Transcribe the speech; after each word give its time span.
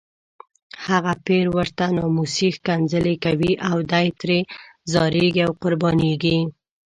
هغه 0.85 1.13
پیر 1.25 1.45
ورته 1.57 1.85
ناموسي 1.97 2.49
ښکنځلې 2.57 3.15
کوي 3.25 3.53
او 3.69 3.77
دی 3.91 4.07
ترې 4.19 4.39
ځاریږي 4.93 5.41
او 5.47 5.51
قربانیږي. 5.63 6.39